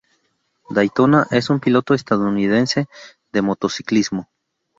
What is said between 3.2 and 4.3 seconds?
de motociclismo.